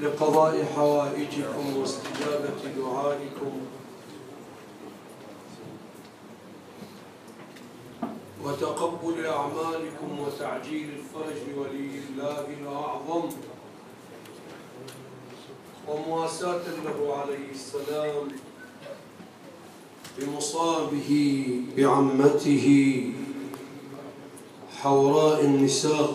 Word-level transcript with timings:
لقضاء 0.00 0.64
حوائجكم 0.76 1.76
واستجابة 1.76 2.60
دعائكم. 2.76 3.52
وتقبل 8.44 9.26
أعمالكم 9.26 10.20
وتعجيل 10.20 10.88
الفرج 10.98 11.42
ولي 11.56 11.90
الله 12.08 12.46
الأعظم. 12.60 13.28
ومواساة 15.88 16.62
له 16.84 17.16
عليه 17.16 17.50
السلام 17.50 18.28
بمصابه 20.18 21.10
بعمته. 21.76 22.68
حوراء 24.82 25.44
النساء 25.44 26.10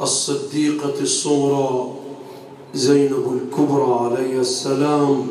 الصديقة 0.00 1.00
الصغرى 1.00 1.90
زينب 2.74 3.40
الكبرى 3.40 3.98
عليه 4.04 4.40
السلام. 4.40 5.26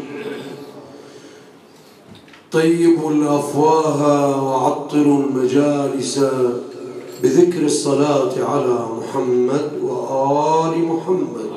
طيبوا 2.51 3.11
الأفواه 3.11 4.43
وعطروا 4.43 5.19
المجالس 5.23 6.19
بذكر 7.23 7.65
الصلاة 7.65 8.33
على 8.51 8.87
محمد 8.97 9.71
وآل 9.83 10.73
محمد. 10.85 11.49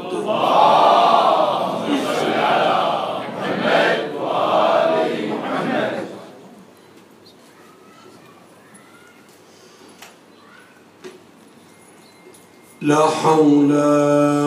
لا 12.80 13.06
حول 13.06 13.72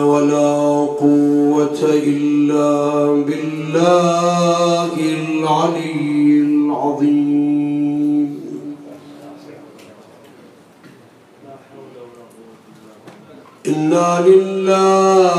ولا 0.02 0.86
قوة 1.00 1.80
إلا 1.82 3.06
بالله 3.28 4.92
العلي 4.96 6.40
العظيم. 6.40 7.32
إنا 13.68 14.24
لله 14.26 15.32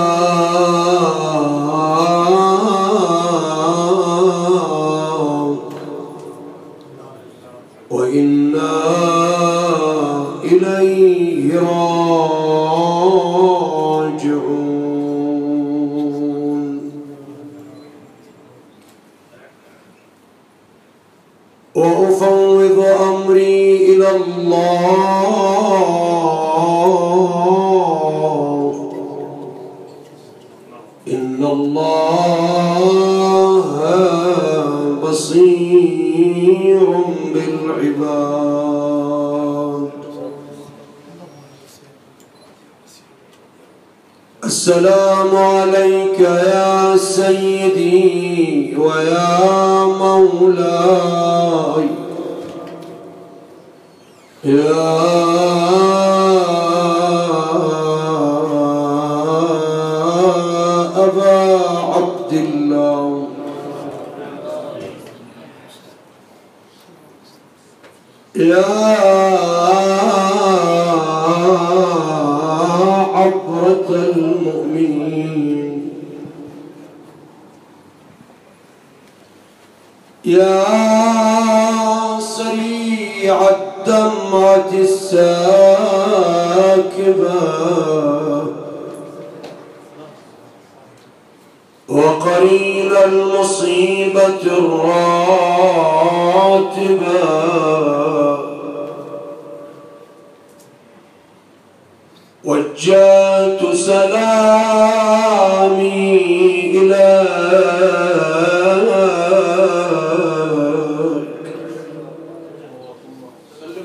راجعون 14.22 14.61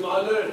عليه 0.08 0.50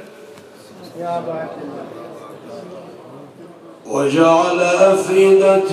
وجعل 3.85 4.59
أفئدة 4.61 5.71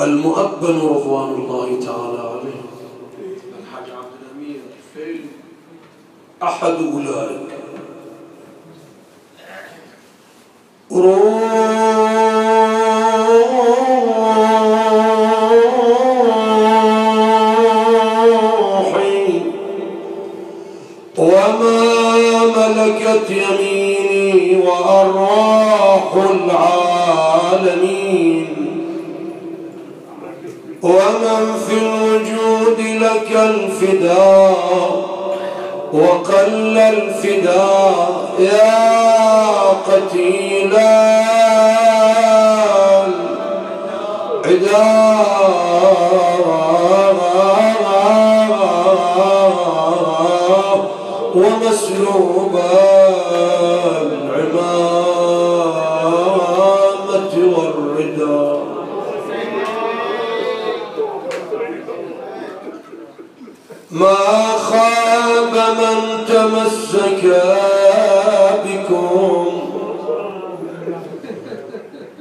المؤبن 0.00 0.78
رضوان 0.78 1.34
الله 1.34 1.80
تعالى 1.86 2.18
عليه 2.18 2.62
الحاج 3.60 3.86
عبد 3.90 4.14
الأمير 4.22 4.60
الفيل 4.78 5.20
أحد 6.56 6.74
أولئك 6.92 7.45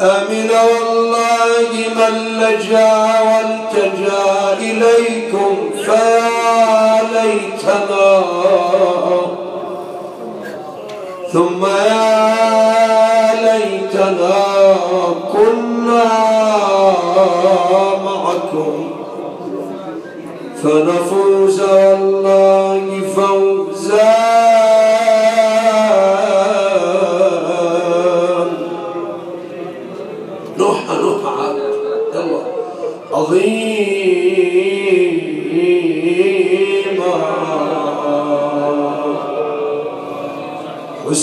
أمن 0.01 0.49
والله 0.51 1.71
من 1.95 2.39
لجا 2.39 3.03
والتجا 3.21 4.53
إليكم 4.59 5.69
فيا 5.85 7.01
ليتنا 7.13 8.23
ثم 11.33 11.65
يا 11.65 12.25
ليتنا 13.41 14.43
كنا 15.33 16.03
معكم 18.05 18.89
فنفوز 20.63 21.61
والله 21.61 23.01
فوزا 23.15 24.24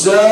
Musa 0.03 0.32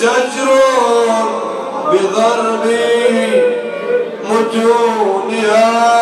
زجر 0.00 0.48
بضرب 1.92 2.64
متونها. 4.30 5.99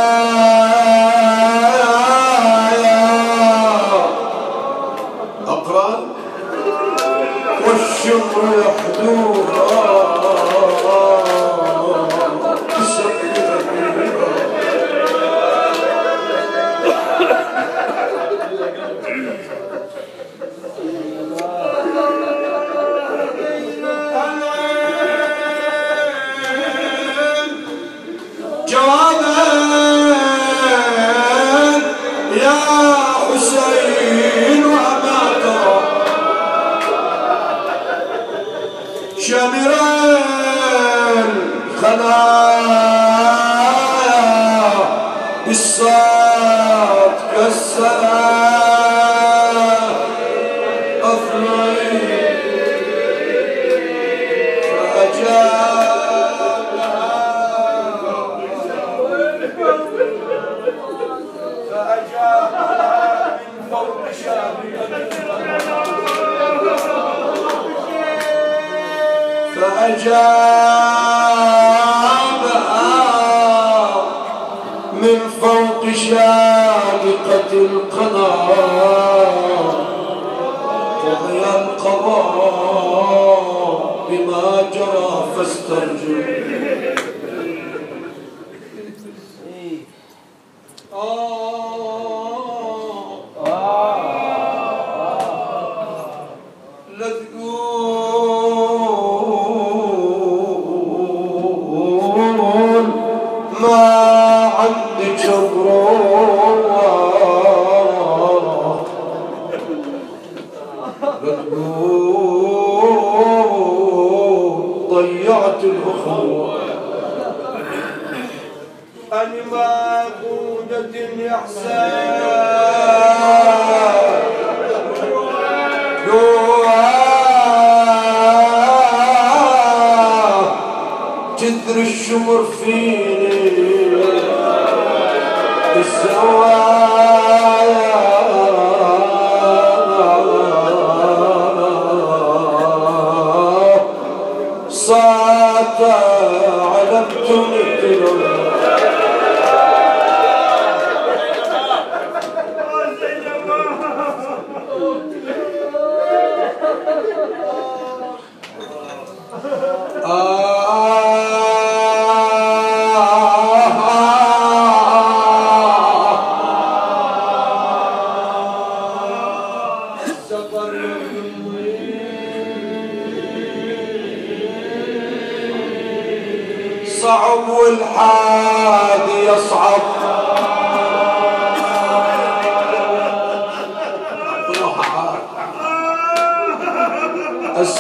subject 85.68 86.57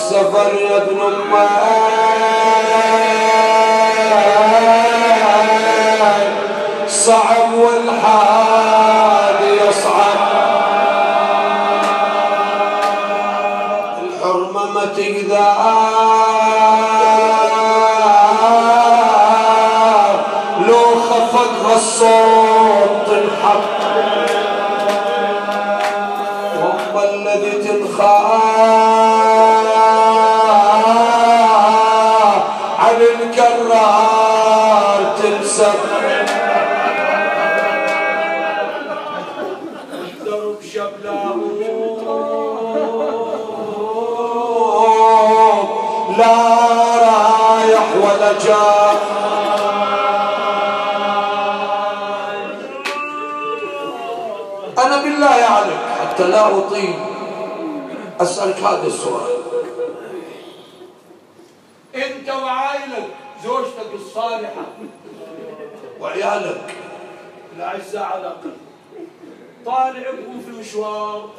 السفر 0.08 0.54
يا 0.54 0.76
ابن 0.76 1.00
صعب 1.32 2.17
أطيل 56.48 56.94
أسألك 58.20 58.56
هذا 58.56 58.86
السؤال. 58.86 59.38
أنت 61.94 62.28
وعائلك 62.28 63.08
زوجتك 63.44 63.94
الصالحة 63.94 64.66
وعيالك. 66.00 66.74
الأعزاء 67.56 68.02
على 68.02 68.20
الأقل. 68.20 68.52
طالع 69.66 70.10
بكم 70.10 70.40
في 70.40 70.50
مشوار. 70.60 71.30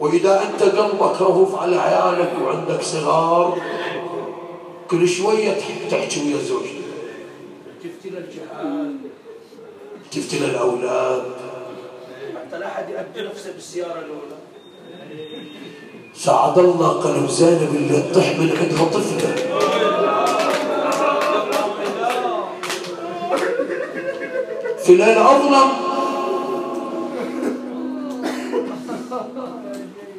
وإذا 0.00 0.42
أنت 0.42 0.62
قلبك 0.62 1.20
رهوف 1.20 1.54
على 1.62 1.76
عيالك 1.76 2.32
وعندك 2.42 2.82
صغار 2.82 3.60
كل 4.90 5.08
شوية 5.08 5.58
تحكي 5.90 6.20
ويا 6.20 6.42
زوجتك. 6.42 6.80
تفتل 7.84 8.16
الجهاد؟ 8.16 8.96
تفتل 10.12 10.44
الأولاد؟ 10.44 11.22
حتى 11.22 11.49
لا 12.60 12.66
أحد 12.66 12.88
يأدي 12.88 13.28
نفسه 13.28 13.52
بالسيارة 13.52 13.98
الأولى. 13.98 14.36
سعد 16.14 16.58
الله 16.58 16.88
قلب 16.88 17.28
زينب 17.28 17.74
اللي 17.74 18.02
تطيح 18.02 18.38
من 18.38 18.56
عندها 18.60 18.84
طفلة 18.84 19.34
في 24.84 24.94
ليل 24.94 25.18
أظلم. 25.18 25.70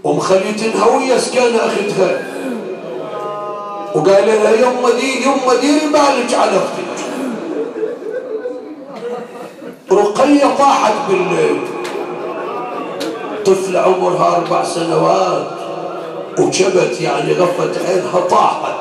ومخلية 0.03 0.75
هوية 0.83 1.17
سكان 1.17 1.55
أختها 1.55 2.27
وقال 3.95 4.27
لها 4.27 4.51
يوم 4.51 4.89
دير 5.00 5.21
يوم 5.21 5.60
دير 5.62 5.81
بالك 5.93 6.33
على 6.33 6.57
أختك. 6.57 6.91
رقية 9.91 10.55
طاحت 10.57 10.93
بالليل. 11.10 11.80
طفلة 13.45 13.79
عمرها 13.79 14.36
أربع 14.36 14.63
سنوات 14.63 15.48
وجبت 16.39 17.01
يعني 17.01 17.33
غفت 17.33 17.86
عينها 17.86 18.19
طاحت. 18.29 18.71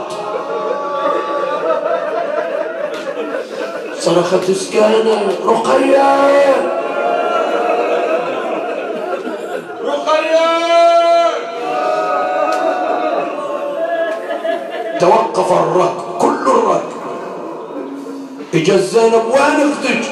صرخت 3.99 4.51
سكانة 4.51 5.29
رقية! 5.47 6.55
رقية! 9.85 10.51
توقف 15.01 15.53
الركب 15.53 16.19
كل 16.19 16.51
الركب. 16.51 17.01
إجا 18.55 18.77
زينب 18.77 19.25
وين 19.27 19.71
أختك؟ 19.73 20.03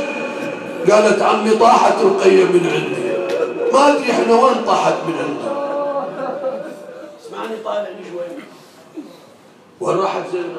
قالت 0.93 1.23
عمي 1.23 1.50
طاحت 1.50 1.95
رقية 2.05 2.45
من 2.45 2.71
عندي. 2.75 3.17
ما 3.78 3.88
ادري 3.88 4.11
إحنا 4.11 4.35
وين 4.35 4.64
طاحت 4.66 4.94
من 5.06 5.14
عنده؟ 5.18 5.50
اسمعني 7.20 7.56
طالع 7.64 7.80
لي 7.82 8.04
شوي. 8.11 8.42
وين 9.80 9.97
راحت 9.97 10.23
زينب؟ 10.32 10.56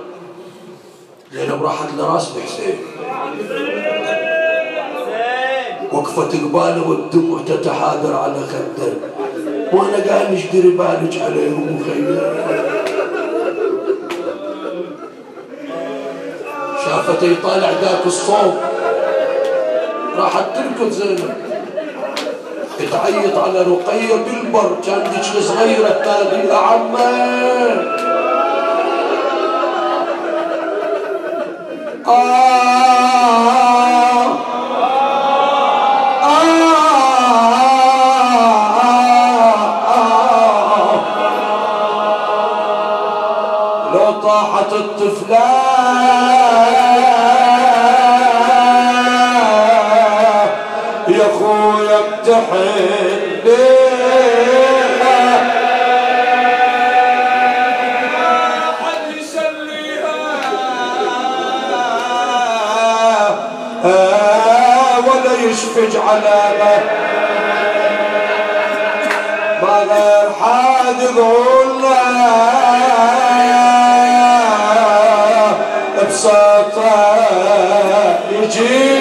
زينب 1.33 1.63
راحت 1.63 1.87
لراس 1.97 2.31
الحسين 2.37 2.77
وقفت 5.91 6.35
قباله 6.35 6.89
والدموع 6.89 7.39
تتحاذر 7.47 8.15
على 8.15 8.33
خده. 8.33 8.93
وأنا 9.73 10.07
قاعد 10.07 10.33
نشتري 10.33 10.69
بالك 10.69 11.21
عليهم 11.21 11.79
مخيل 11.81 12.21
شافته 16.85 17.27
يطالع 17.27 17.71
ذاك 17.71 18.05
الصوت 18.05 18.53
راحت 20.17 20.45
تركض 20.55 20.89
زينب. 20.89 21.48
تعيط 22.85 23.37
على 23.37 23.61
رقية 23.61 24.15
بالبر 24.15 24.77
كانت 24.85 25.23
صغيرة 25.41 25.89
تنادي 25.89 26.47
يا 26.47 26.55
لو 26.55 27.99
يشفج 65.79 65.97
على 65.97 66.51
ما 69.61 69.83
غير 69.83 70.29
حد 70.41 71.01
يقولنا 71.01 71.99
بساطة 76.09 77.15
يجيها 78.31 78.98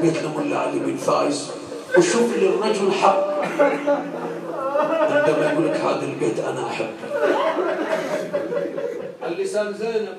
والبيت 0.00 0.22
لملا 0.22 0.58
علي 0.58 0.78
بن 0.78 0.96
فايز 0.96 1.50
وشوف 1.98 2.36
للرجل 2.36 2.92
حق. 3.02 3.24
عندما 5.10 5.52
يقول 5.52 5.66
لك 5.66 5.80
هذا 5.80 6.02
البيت 6.02 6.38
أنا 6.38 6.66
أحبه. 6.66 6.88
على 9.22 9.44
لسان 9.44 9.74
زينب 9.74 10.18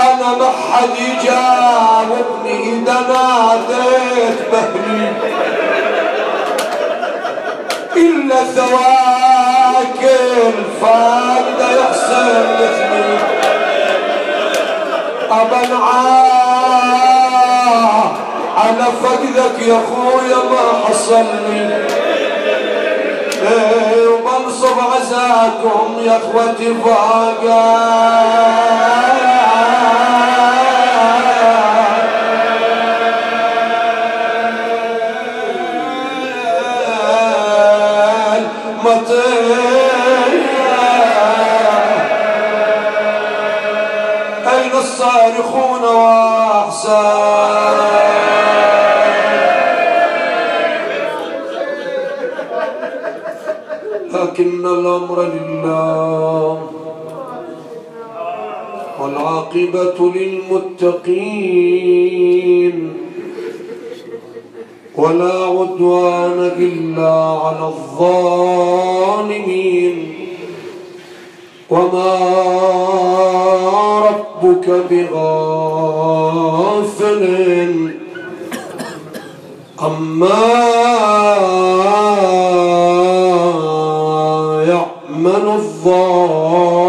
أنا 0.00 0.36
ما 0.38 0.50
حد 0.50 0.88
يجاوبني 0.98 2.54
إذا 2.72 3.00
ناديت 3.08 4.38
بهلي. 4.52 5.12
إلا 7.96 8.44
ثواك 8.44 10.02
الفاقده 10.48 11.61
أبا 15.32 15.62
عاه 15.84 17.22
على 18.56 18.86
فقدك 19.02 19.56
يا 19.66 19.80
خويا 19.88 20.36
ما 20.50 20.64
حصلني. 20.88 21.64
إيه، 23.42 24.06
وبنصب 24.08 24.76
عزاكم 24.94 25.88
يا 26.04 26.16
أخوتي 26.16 26.68
فاقا. 26.84 27.72
الأمر 55.12 55.32
لله 55.34 56.62
والعاقبة 59.00 60.12
للمتقين 60.94 62.92
ولا 64.96 65.44
عدوان 65.44 66.50
إلا 66.58 67.12
على 67.44 67.66
الظالمين 67.68 68.92
وما 71.70 72.18
ربك 74.08 74.68
بغافل 74.90 76.22
عما 79.78 80.71
الظالمون. 85.82 86.82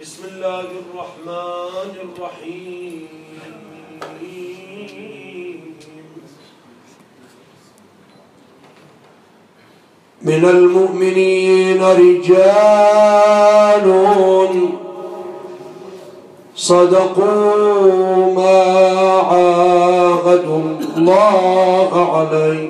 بسم 0.00 0.22
الله 0.24 0.68
الرحمن 0.82 1.92
الرحيم. 2.06 3.08
من 10.22 10.44
المؤمنين 10.44 11.82
رجال 11.82 13.06
صدقوا 16.56 18.34
ما 18.34 18.62
عاهدوا 19.30 20.75
الله 20.96 21.92
عليه. 22.16 22.68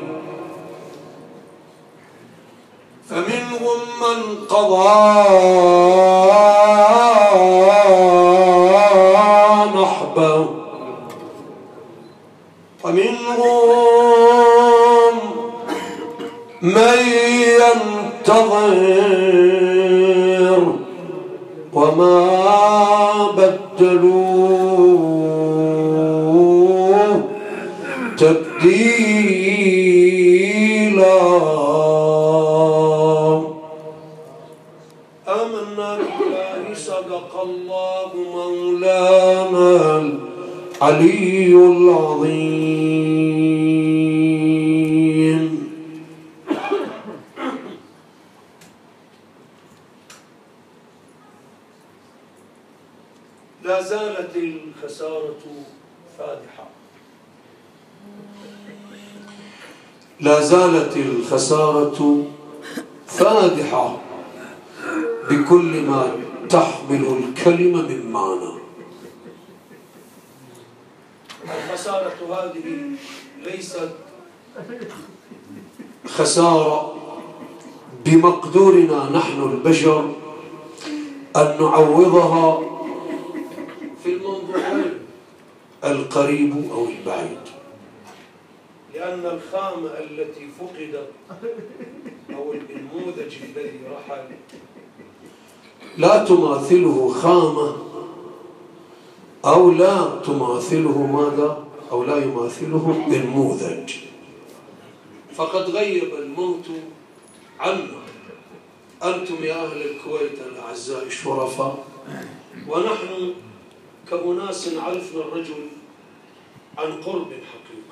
فمنهم 3.11 3.79
من 4.03 4.19
قضى 4.51 5.05
نحبه. 9.83 10.49
ومنهم 12.85 14.27
من 16.63 16.99
ينتظر 17.59 18.77
وما 21.73 22.17
بدلوا 23.37 24.36
تبديلا 28.67 30.27
آمنا 35.29 35.91
بالله 35.97 36.75
صدق 36.75 37.33
الله 37.43 38.11
مولانا 38.35 39.73
العلي 40.83 41.55
العظيم. 41.55 42.67
لا 53.65 53.81
زالت 53.83 54.37
الخسارة 54.37 55.43
فادحة. 56.19 56.67
لا 60.21 60.41
زالت 60.41 60.97
الخسارة 60.97 62.25
فادحة 63.07 63.97
بكل 65.31 65.83
ما 65.83 66.13
تحمل 66.49 67.05
الكلمة 67.19 67.83
من 67.83 68.11
معنى. 68.13 68.53
الخسارة 71.45 72.15
هذه 72.31 72.91
ليست 73.45 73.91
خسارة 76.07 76.97
بمقدورنا 78.05 79.11
نحن 79.11 79.43
البشر 79.43 80.13
أن 81.37 81.57
نعوضها 81.61 82.61
في 84.05 84.13
المنظورين 84.13 84.99
القريب 85.85 86.71
أو 86.73 86.85
البعيد. 86.85 87.56
لأن 89.07 89.27
الخامة 89.27 89.91
التي 89.99 90.49
فقدت 90.61 91.09
أو 92.35 92.53
النموذج 92.53 93.35
الذي 93.43 93.81
رحل 93.91 94.25
لا 95.99 96.25
تماثله 96.25 97.09
خامة 97.09 97.77
أو 99.45 99.71
لا 99.71 100.21
تماثله 100.27 101.07
ماذا؟ 101.07 101.65
أو 101.91 102.05
لا 102.05 102.17
يماثله 102.17 103.05
نموذج 103.09 103.95
فقد 105.35 105.71
غيب 105.71 106.15
الموت 106.15 106.67
عنا 107.61 107.87
أنتم 109.05 109.45
يا 109.45 109.55
أهل 109.55 109.83
الكويت 109.83 110.39
الأعزاء 110.53 111.09
شرفاء 111.09 111.85
ونحن 112.69 113.35
كأناس 114.11 114.69
عرفنا 114.69 115.21
الرجل 115.21 115.67
عن 116.79 116.93
قرب 117.03 117.29
حقيقة 117.33 117.86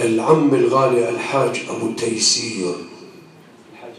العم 0.00 0.54
الغالي 0.54 1.08
الحاج 1.08 1.62
أبو 1.68 1.92
تيسير 1.92 2.74
الحاج 3.72 3.94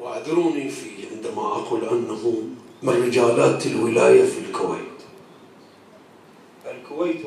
واعذروني 0.00 0.68
في 0.68 0.90
عندما 1.12 1.42
أقول 1.42 1.84
أنه 1.84 2.42
من 2.82 3.06
رجالات 3.06 3.66
الولاية 3.66 4.24
في 4.24 4.38
الكويت. 4.38 4.80
الكويت 6.70 7.26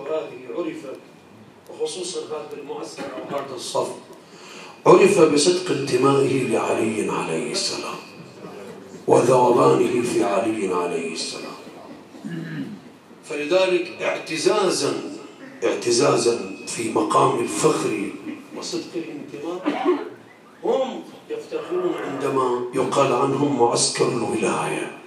خصوصا 1.82 2.20
هذا 2.20 2.62
المعسكر 2.62 3.04
أو 3.04 3.38
هذا 3.38 3.56
الصف. 3.56 3.92
عرف 4.86 5.22
بصدق 5.22 5.72
انتمائه 5.72 6.44
لعلي 6.44 7.10
عليه 7.10 7.52
السلام 7.52 7.96
وذوبانه 9.08 10.02
في 10.02 10.24
علي 10.24 10.74
عليه 10.74 11.14
السلام. 11.14 11.54
فلذلك 13.30 14.02
اعتزازا 14.02 14.94
اعتزازا 15.64 16.56
في 16.68 16.94
مقام 16.94 17.40
الفخر 17.40 18.10
وصدق 18.58 18.96
الانتماء 18.96 19.88
هم 20.64 21.04
يفتخرون 21.30 21.94
عندما 21.94 22.66
يقال 22.76 23.14
عنهم 23.14 23.60
معسكر 23.60 24.08
الولاية. 24.08 24.98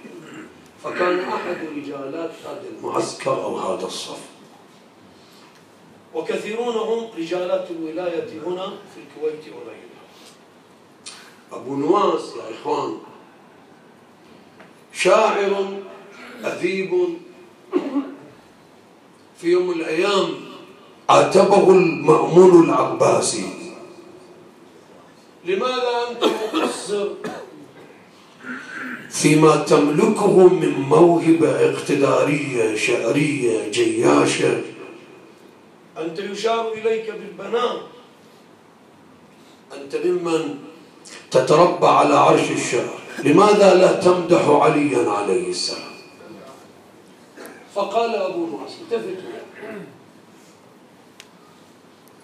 فكان 0.83 1.19
أحد 1.19 1.57
رجالات 1.75 2.31
هذا 2.45 2.63
المعسكر 2.77 3.43
أو 3.43 3.57
هذا 3.57 3.85
الصف. 3.85 4.19
وكثيرون 6.13 6.75
هم 6.75 7.07
رجالات 7.17 7.71
الولاية 7.71 8.41
هنا 8.45 8.67
في 8.67 9.01
الكويت 9.01 9.43
وغيرها. 9.53 9.87
أبو 11.51 11.75
نواس 11.75 12.33
يا 12.35 12.55
إخوان 12.55 12.97
شاعر 14.93 15.79
أديب 16.43 17.17
في 19.41 19.47
يوم 19.47 19.67
من 19.67 19.73
الأيام 19.73 20.29
عاتبه 21.09 21.69
المأمون 21.69 22.69
العباسي 22.69 23.45
لماذا 25.45 25.93
أنت 26.11 26.23
مقصر؟ 26.53 27.07
فيما 29.09 29.55
تملكه 29.55 30.47
من 30.47 30.71
موهبة 30.71 31.69
اقتدارية 31.69 32.75
شعرية 32.75 33.71
جياشة. 33.71 34.61
أنت 35.97 36.19
يشار 36.19 36.73
إليك 36.73 37.11
بالبنان 37.11 37.77
أنت 39.73 39.95
ممن 40.05 40.55
تتربى 41.31 41.87
على 41.87 42.15
عرش 42.15 42.51
الشعر. 42.51 42.99
لماذا 43.23 43.73
لا 43.73 43.91
تمدح 43.93 44.49
عليا 44.49 45.09
عليه 45.09 45.49
السلام؟ 45.49 45.96
فقال 47.77 48.15
أبو 48.15 48.45
نواس 48.45 48.73
التفتوا 48.81 49.37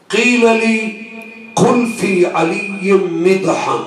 قيل 0.10 0.42
لي 0.42 1.04
قل 1.56 1.88
في 1.88 2.26
علي 2.26 2.92
مدحا. 3.12 3.80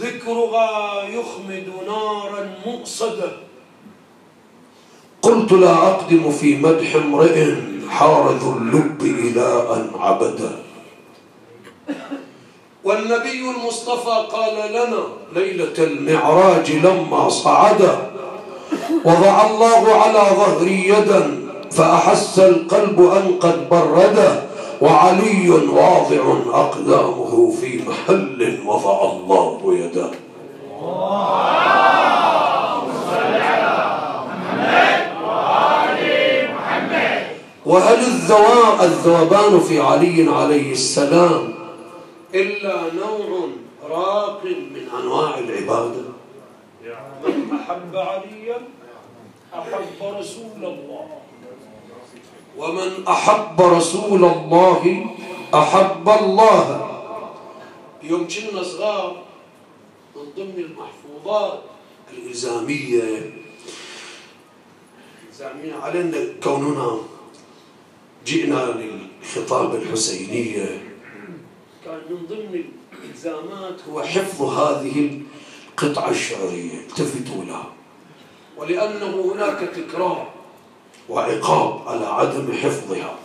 ذكرها 0.00 1.02
يخمد 1.02 1.66
نارا 1.86 2.54
مؤصدة. 2.66 3.32
قلت 5.22 5.52
لا 5.52 5.72
أقدم 5.72 6.30
في 6.30 6.56
مدح 6.56 6.94
امرئ 6.94 7.54
حار 7.88 8.32
ذو 8.32 8.58
اللب 8.58 9.02
إلى 9.02 9.66
أن 9.76 9.90
عبده 10.00 10.50
والنبي 12.84 13.50
المصطفى 13.50 14.26
قال 14.32 14.70
لنا 14.72 15.02
ليلة 15.34 15.74
المعراج 15.78 16.72
لما 16.72 17.28
صعد 17.28 17.98
وضع 19.04 19.46
الله 19.46 19.94
على 19.94 20.22
ظهري 20.36 20.88
يدا 20.88 21.46
فأحس 21.72 22.38
القلب 22.38 23.00
أن 23.00 23.38
قد 23.40 23.68
برده 23.68 24.42
وعلي 24.80 25.50
واضع 25.50 26.34
أقدامه 26.52 27.52
في 27.60 27.80
محل 27.88 28.58
وضع 28.66 29.12
الله 29.12 29.60
يده 29.74 30.10
وهل 37.66 37.98
الذوبان 38.82 39.60
في 39.60 39.80
علي 39.80 40.30
عليه 40.30 40.72
السلام 40.72 41.54
إلا 42.34 42.74
نوع 42.94 43.48
راق 43.90 44.40
من 44.44 45.00
أنواع 45.02 45.38
العبادة؟ 45.38 46.15
من 46.86 47.58
أحب 47.60 47.96
عليا 47.96 48.58
أحب 49.54 49.98
رسول 50.02 50.62
الله. 50.62 51.08
ومن 52.56 53.06
أحب 53.08 53.60
رسول 53.60 54.24
الله 54.24 54.82
أحب 55.54 56.08
الله. 56.08 56.64
يوم 58.02 58.28
كنا 58.28 58.62
صغار 58.62 59.22
من 60.16 60.22
ضمن 60.36 60.58
المحفوظات 60.58 61.60
الإلزامية. 62.12 63.32
الإلزامية 65.22 65.74
علينا 65.74 66.40
كوننا 66.42 66.98
جئنا 68.26 68.62
للخطاب 68.78 69.74
الحسينية. 69.74 70.82
كان 71.84 72.00
من 72.10 72.26
ضمن 72.26 72.64
الإلزامات 72.92 73.76
هو 73.90 74.02
حفظ 74.02 74.42
هذه 74.42 75.20
القطعة 75.82 76.10
الشعرية 76.10 76.78
التفتوا 76.78 77.44
لها. 77.44 77.72
ولأنه 78.56 79.32
هناك 79.32 79.58
تكرار 79.58 80.32
وعقاب 81.08 81.88
على 81.88 82.06
عدم 82.06 82.52
حفظها. 82.52 83.18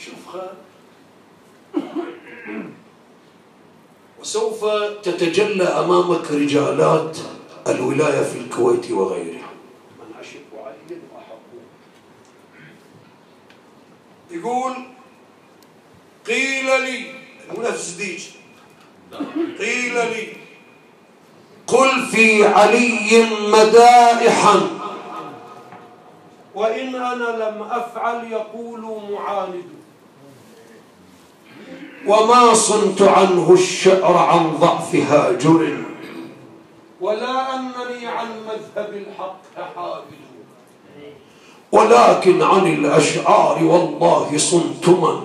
شوف 0.00 0.36
وسوف 4.20 4.64
تتجلى 5.02 5.64
أمامك 5.64 6.30
رجالات 6.30 7.18
الولاية 7.68 8.22
في 8.22 8.38
الكويت 8.38 8.90
وغيرها. 8.90 9.50
من 9.98 10.14
عشق 10.18 10.40
علي 10.56 11.00
وأحبه 11.14 11.60
يقول 14.30 14.74
قيل 16.26 16.66
لي 16.66 17.14
مو 17.50 17.62
نفس 17.62 17.90
ديج. 17.90 18.24
قيل 19.58 19.94
لي 19.94 20.39
قل 21.72 22.06
في 22.06 22.46
علي 22.46 23.26
مدائحا. 23.48 24.60
وإن 26.54 26.94
أنا 26.94 27.24
لم 27.24 27.62
أفعل 27.62 28.32
يقول 28.32 28.80
معاند. 29.10 29.64
وما 32.06 32.54
صنت 32.54 33.02
عنه 33.02 33.52
الشعر 33.52 34.16
عن 34.16 34.56
ضعف 34.60 34.94
هاجر. 34.94 35.76
ولا 37.00 37.54
أنني 37.54 38.06
عن 38.06 38.26
مذهب 38.48 38.94
الحق 38.94 39.42
حافظ 39.76 40.04
ولكن 41.72 42.42
عن 42.42 42.66
الأشعار 42.66 43.64
والله 43.64 44.38
صنت 44.38 44.88
من. 44.88 45.20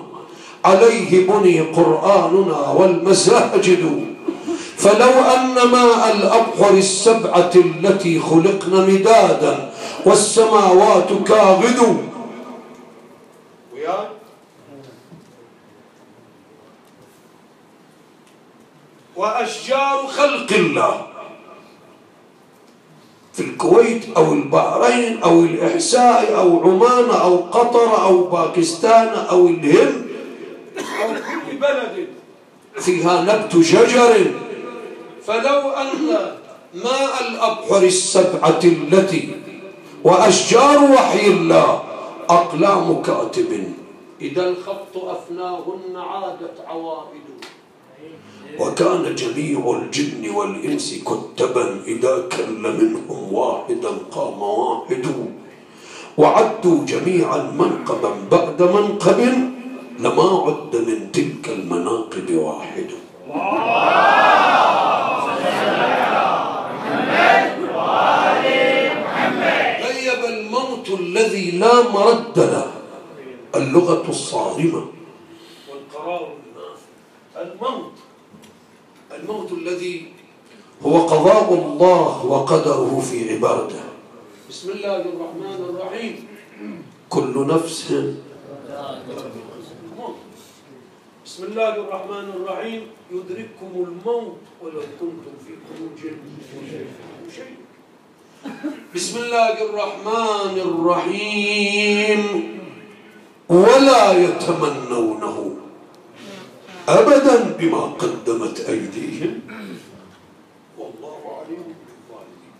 عليه 0.66 1.28
بني 1.28 1.60
قرآننا 1.62 2.70
والمساجد. 2.70 4.15
فلو 4.86 5.10
أن 5.10 5.72
ماء 5.72 6.16
الأبحر 6.16 6.74
السبعة 6.78 7.52
التي 7.56 8.20
خلقن 8.20 8.94
مدادا 8.94 9.72
والسماوات 10.06 11.10
كاغد. 11.28 12.06
وأشجار 19.16 20.08
خلق 20.08 20.54
الله. 20.54 21.08
في 23.34 23.40
الكويت 23.40 24.04
أو 24.18 24.34
البحرين 24.34 25.24
أو 25.24 25.40
الإحساء 25.40 26.36
أو 26.38 26.62
عمان 26.64 27.10
أو 27.10 27.36
قطر 27.38 28.04
أو 28.04 28.24
باكستان 28.24 29.08
أو 29.08 29.48
الهند. 29.48 30.06
أو 30.78 31.08
كل 31.14 31.58
بلد 31.58 32.08
فيها 32.80 33.22
نبت 33.22 33.66
شجر. 33.66 34.45
فلو 35.28 35.62
أن 35.70 36.10
ماء 36.74 37.14
الأبحر 37.30 37.84
السبعة 37.84 38.64
التي 38.64 39.24
وأشجار 40.04 40.80
وحي 40.94 41.28
الله 41.28 41.84
أقلام 42.30 43.02
كاتب. 43.02 43.52
إذا 44.22 44.44
الخط 44.50 44.94
أفناهن 44.98 45.96
عادت 45.96 46.58
عوائد. 46.68 47.26
وكان 48.60 49.16
جميع 49.16 49.82
الجن 49.82 50.30
والإنس 50.36 50.88
كتبا 51.06 51.66
إذا 51.88 52.14
كل 52.32 52.64
منهم 52.80 53.34
واحدا 53.34 53.92
قام 54.12 54.42
واحد. 54.42 55.06
وعدوا 56.18 56.86
جميعا 56.86 57.38
منقبا 57.38 58.12
بعد 58.32 58.62
منقب 58.62 59.20
لما 60.00 60.28
عد 60.46 60.76
من 60.76 61.12
تلك 61.12 61.50
المناقب 61.50 62.28
واحد. 62.36 62.90
الذي 71.00 71.52
لا 71.52 71.90
مرد 71.90 72.40
له 72.40 72.72
اللغة 73.56 74.10
الصارمة. 74.10 74.84
والقرار 75.70 76.34
الموت. 77.38 77.92
الموت 79.12 79.52
الذي 79.52 80.14
هو 80.86 80.98
قضاء 81.08 81.54
الله 81.54 82.26
وقدره 82.26 83.00
في 83.00 83.34
عباده 83.34 83.82
بسم 84.50 84.68
الله 84.72 85.02
الرحمن 85.02 85.60
الرحيم. 85.70 86.16
كل 87.10 87.48
نفس. 87.48 87.94
بسم 91.26 91.44
الله 91.44 91.74
الرحمن 91.76 92.28
الرحيم. 92.36 92.82
يدرككم 93.12 93.72
الموت 93.76 94.38
ولو 94.62 94.82
كنتم 95.00 95.36
في 95.46 95.54
بروج 95.66 96.00
شيء 97.36 97.56
بسم 98.96 99.18
الله 99.18 99.56
الرحمن 99.64 100.56
الرحيم 100.60 102.22
ولا 103.50 104.12
يتمنونه 104.12 105.58
أبدا 106.90 107.36
بما 107.60 107.84
قدمت 108.00 108.60
أيديهم. 108.60 109.42
والله 110.78 111.22
عليم 111.40 111.66
بالظالمين. 111.86 112.56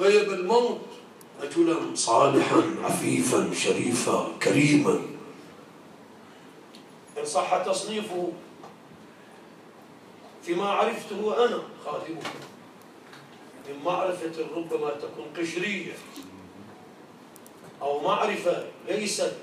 غيب 0.00 0.28
الموت. 0.32 0.80
رجلا 1.42 1.94
صالحا 1.94 2.62
عفيفا 2.84 3.50
شريفا 3.54 4.28
كريما. 4.42 4.98
إن 7.18 7.24
صح 7.24 7.62
تصنيفه 7.62 8.32
فيما 10.42 10.68
عرفته 10.70 11.44
أنا 11.44 11.62
خادمه. 11.84 12.22
من 13.68 13.84
معرفة 13.84 14.32
ربما 14.56 14.90
تكون 14.90 15.26
قشرية 15.38 15.92
أو 17.82 18.00
معرفة 18.00 18.64
ليست 18.88 19.36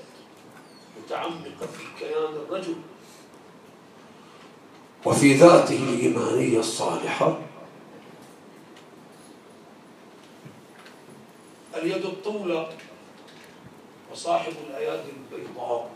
متعمقة 1.04 1.66
في 1.66 1.84
كيان 1.98 2.32
الرجل. 2.32 2.76
وفي 5.04 5.34
ذاته 5.34 5.76
الإيمانية 5.76 6.58
الصالحة. 6.58 7.38
اليد 11.74 12.04
الطولة 12.04 12.68
وصاحب 14.12 14.52
الأيادي 14.68 15.10
البيضاء. 15.32 15.90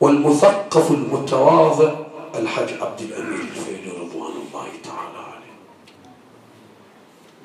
والمثقف 0.00 0.90
المتواضع 0.90 1.94
الحج 2.34 2.82
عبد 2.82 3.00
الأمير 3.00 3.40
الفيلي 3.40 3.90
رضوان 3.90 4.32
الله 4.32 4.68
تعالى. 4.84 5.17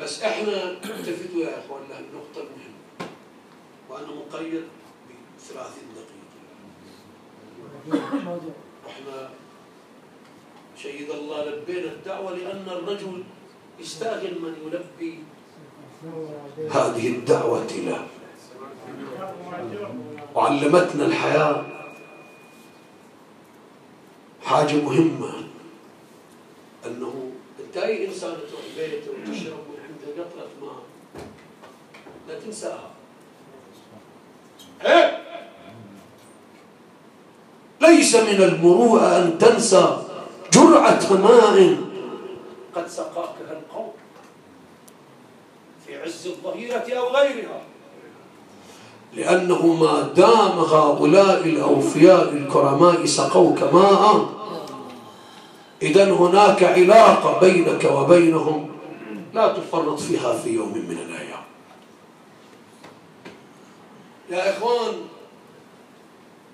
بس 0.03 0.23
إحنا 0.23 0.71
التفتوا 0.71 1.41
يا 1.41 1.59
اخوان 1.59 1.81
لهالنقطة 1.89 2.37
المهمة 2.37 3.09
وأنا 3.89 4.07
مقيد 4.07 4.63
بثلاثين 5.37 5.83
دقيقة. 5.95 6.33
إحنا 8.87 9.29
شهد 10.77 11.09
الله 11.09 11.45
لبينا 11.45 11.91
الدعوة 11.91 12.31
لأن 12.31 12.65
الرجل 12.67 13.23
يستاهل 13.79 14.41
من 14.41 14.53
يلبي 14.65 15.19
هذه 16.71 17.07
الدعوة 17.07 17.67
له. 17.67 18.07
وعلمتنا 20.35 21.05
الحياة 21.05 21.65
حاجة 24.43 24.75
مهمة 24.75 25.33
أنه 26.85 27.31
أنت 27.59 27.77
أي 27.77 28.07
إنسان 28.07 28.31
تروح 28.31 28.61
بيته 28.77 29.11
وتشرب 29.11 29.53
من 29.69 29.79
عنده 29.83 30.23
قطرة 30.23 30.49
ماء 30.61 30.83
إيه؟ 34.85 35.17
ليس 37.81 38.15
من 38.15 38.43
المروءة 38.43 39.17
أن 39.17 39.37
تنسى 39.37 39.97
جرعة 40.53 41.13
ماء. 41.13 41.77
قد 42.75 42.87
سقاكها 42.87 43.51
القوم 43.51 43.91
في 45.87 46.01
عز 46.01 46.27
الظهيرة 46.27 46.97
أو 46.97 47.09
غيرها. 47.09 47.61
لأنه 49.13 49.67
ما 49.67 50.01
دام 50.15 50.59
هؤلاء 50.59 51.41
الأوفياء 51.41 52.29
الكرماء 52.29 53.05
سقوك 53.05 53.63
ماء 53.63 54.29
إذا 55.81 56.11
هناك 56.11 56.63
علاقة 56.63 57.39
بينك 57.39 57.83
وبينهم 57.91 58.69
لا 59.33 59.47
تفرط 59.47 59.99
فيها 59.99 60.33
في 60.33 60.49
يوم 60.49 60.77
من 60.77 60.97
الأيام 60.97 61.43
يا 64.33 64.57
إخوان 64.57 64.93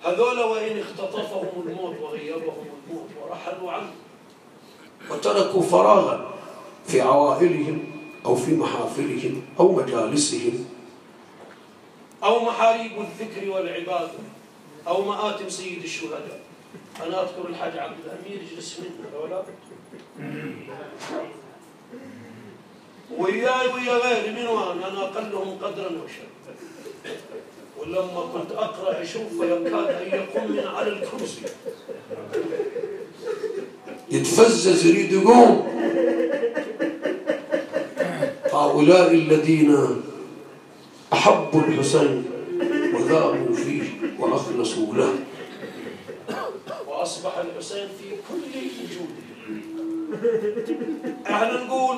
هذول 0.04 0.40
وإن 0.40 0.80
اختطفهم 0.80 1.48
الموت 1.66 2.00
وغيرهم 2.00 2.42
الموت 2.90 3.10
ورحلوا 3.22 3.72
عنه 3.72 3.92
وتركوا 5.10 5.62
فراغا 5.62 6.34
في 6.88 7.02
عوائلهم 7.02 7.84
أو 8.26 8.36
في 8.36 8.56
محافلهم 8.56 9.42
أو 9.60 9.72
مجالسهم 9.72 10.66
أو 12.24 12.40
محاريب 12.40 12.92
الذكر 13.02 13.50
والعبادة 13.50 14.20
أو 14.88 15.06
مآتم 15.06 15.50
سيد 15.50 15.84
الشهداء. 15.84 16.40
أنا 17.06 17.24
أذكر 17.24 17.50
الحاج 17.50 17.78
عبد 17.78 17.98
الأمير 18.06 18.42
يجلس 18.44 18.80
منا 18.80 19.20
ولا 19.20 19.44
وياي 23.18 23.68
ويا 23.68 23.94
غيري 23.94 24.32
من 24.32 24.48
وين؟ 24.48 24.84
أنا 24.84 25.04
أقلهم 25.04 25.58
قدرا 25.62 25.90
وشرا. 25.90 26.39
ولما 27.80 28.22
كنت 28.34 28.52
أقرأ 28.52 29.02
أشوف 29.02 29.34
يكاد 29.34 29.74
أن 29.74 30.08
يقوم 30.08 30.52
من 30.52 30.68
على 30.68 30.90
الكرسي. 30.90 31.42
يتفزز 34.12 34.86
يريد 34.86 35.12
يقوم. 35.12 35.68
هؤلاء 38.54 39.12
الذين 39.14 39.78
أحبوا 41.14 41.62
الحسين 41.62 42.24
وذابوا 42.94 43.56
فيه 43.56 43.84
وأخلصوا 44.20 44.94
له. 44.96 45.14
وأصبح 46.88 47.38
الحسين 47.38 47.88
في 47.88 48.10
كل 48.30 48.44
وجوده. 48.80 49.30
إحنا 51.30 51.64
نقول 51.66 51.98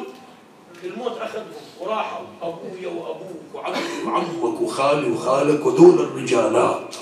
الموت 0.84 1.18
أخذهم 1.18 1.46
وراحوا 1.80 2.26
أبويا 2.42 2.88
وأبوك 2.88 3.41
وعمي 3.54 3.78
وعمك 4.06 4.62
وخالي 4.62 5.12
وخالك 5.12 5.66
ودول 5.66 6.00
الرجالات. 6.00 6.96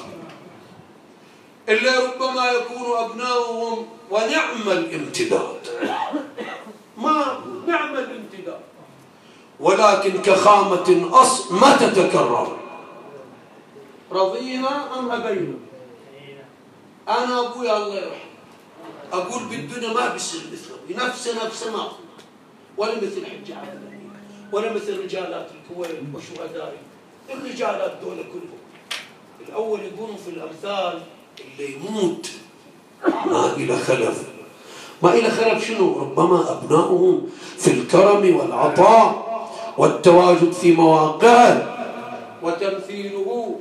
اللي 1.69 1.89
ربما 1.89 2.51
يكون 2.51 2.97
أبناؤهم 2.97 3.85
ونعم 4.11 4.69
الامتداد. 4.69 5.67
ما 6.97 7.39
نعم 7.67 7.93
الامتداد؟ 7.93 8.59
ولكن 9.59 10.21
كخامة 10.21 11.09
أص 11.11 11.51
ما 11.51 11.77
تتكرر. 11.77 12.57
رضينا 14.11 14.99
أم 14.99 15.11
أبينا؟ 15.11 15.53
أنا 17.09 17.47
أبويا 17.47 17.77
الله 17.77 17.95
يرحمه. 17.95 18.29
أقول 19.13 19.43
بالدنيا 19.43 19.93
ما 19.93 20.09
بيصير 20.13 20.41
مثله. 20.53 21.05
نفس 21.05 21.27
نفس 21.27 21.67
ما 21.67 21.91
ولا 22.77 22.95
مثل 22.95 23.25
حج 23.25 23.51
عبد 23.51 23.88
ولا 24.51 24.73
مثل 24.73 25.03
رجالات 25.03 25.47
الكويت 25.55 25.99
وشهدائي 26.15 26.77
الرجالات 27.29 27.93
دول 28.03 28.17
كلهم. 28.17 28.59
الأول 29.49 29.79
يقولوا 29.79 30.15
في 30.25 30.29
الأمثال 30.29 31.01
اللي 31.39 31.73
يموت. 31.75 32.31
ما 33.25 33.53
إلى 33.57 33.77
خلف. 33.77 34.23
ما 35.03 35.13
إلى 35.13 35.29
خلف 35.29 35.67
شنو؟ 35.67 35.99
ربما 35.99 36.51
أبناؤهم 36.51 37.29
في 37.57 37.71
الكرم 37.71 38.35
والعطاء 38.35 39.29
والتواجد 39.77 40.51
في 40.51 40.71
مواقعه 40.71 41.77
وتمثيله. 42.43 43.59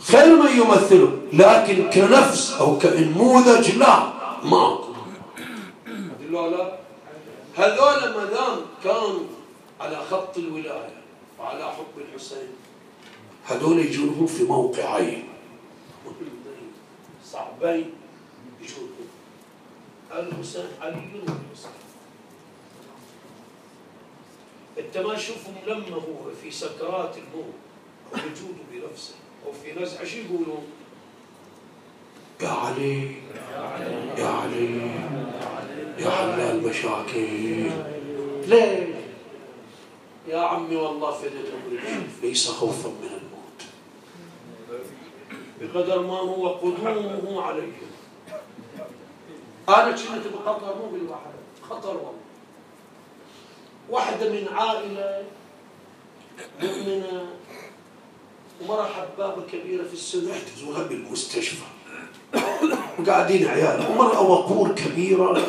خير 0.00 0.26
من 0.26 0.50
يمثله 0.60 1.18
لكن 1.32 1.90
كنفس 1.90 2.56
أو 2.60 2.78
كنموذج 2.78 3.70
لا. 3.76 4.12
ما 4.44 4.78
لا. 6.30 6.79
هذول 7.60 8.14
ما 8.14 8.24
دام 8.24 8.60
كانوا 8.84 9.26
على 9.80 9.96
خط 9.96 10.38
الولاية 10.38 11.02
وعلى 11.38 11.72
حب 11.72 11.98
الحسين 11.98 12.48
هذول 13.46 13.78
يجونهم 13.78 14.26
في 14.26 14.42
موقعين. 14.42 15.28
صعبين 17.24 17.92
يجونهم. 18.62 19.08
الحسين 20.12 20.68
علي 20.80 21.10
والحسين 21.14 21.70
انت 24.78 24.98
ما 24.98 25.14
تشوفهم 25.14 25.54
لما 25.66 25.96
هو 25.96 26.30
في 26.42 26.50
سكرات 26.50 27.16
الموت 27.16 27.54
وجوده 28.12 28.62
بنفسه 28.72 29.14
أو 29.46 29.52
في 29.52 29.82
نزعة 29.82 30.04
شو 30.04 30.16
يقولون؟ 30.16 30.66
يا 32.42 32.48
علي. 32.48 33.14
يا 33.52 33.58
علي. 33.58 34.20
يا 34.20 34.26
حل 36.72 36.88
المشاكل 36.88 37.70
ليه؟ 38.48 38.94
يا 40.28 40.38
عمي 40.38 40.76
والله 40.76 41.10
فدت 41.10 41.52
امري 41.66 41.80
ليس 42.22 42.48
خوفا 42.48 42.88
من 42.88 43.08
الموت. 43.08 43.60
بقدر 45.60 46.02
ما 46.02 46.18
هو 46.18 46.48
قدومه 46.48 47.42
عليهم 47.42 47.72
أنا 49.68 49.90
كنت 49.90 50.26
بخطر 50.34 50.76
مو 50.76 50.86
بالواحد 50.92 51.30
خطر 51.70 51.96
والله. 51.96 52.12
واحدة 53.90 54.30
من 54.30 54.48
عائلة 54.48 55.24
مؤمنة 56.62 57.26
ومرة 58.62 58.82
حبابة 58.82 59.42
كبيرة 59.52 59.84
في 59.84 59.92
السن. 59.92 60.28
يحتزوها 60.28 60.82
بالمستشفى. 60.82 61.64
وقاعدين 62.98 63.48
عيال. 63.48 63.90
ومرأة 63.90 64.22
وقور 64.22 64.74
كبيرة 64.74 65.46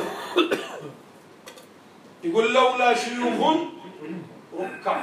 يقول 2.24 2.54
لولا 2.54 2.94
شيوخ 2.94 3.58
ركع 4.60 5.02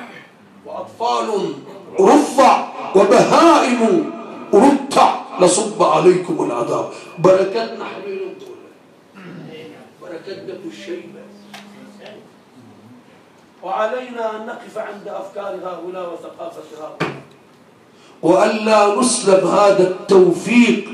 وأطفال 0.67 1.55
رفع 2.01 2.69
وبهائم 2.97 4.13
رتع 4.55 5.15
لصب 5.41 5.83
عليكم 5.83 6.45
العذاب. 6.45 6.93
بركتنا 7.19 7.85
حبيب 7.85 8.21
بركتنا 10.03 10.59
الشيبة 10.67 11.23
وعلينا 13.63 14.37
أن 14.37 14.47
نقف 14.47 14.79
عند 14.79 15.09
أفكار 15.09 15.55
هؤلاء 15.65 16.13
وثقافة 16.13 16.63
هؤلاء. 16.81 17.23
وألا 18.23 19.01
نسلب 19.01 19.45
هذا 19.45 19.91
التوفيق 19.91 20.89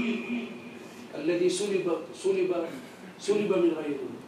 الذي 1.14 1.48
سلب 1.48 1.96
سلب 2.22 2.50
سلب 3.20 3.50
من 3.52 3.72
غيرنا. 3.76 4.23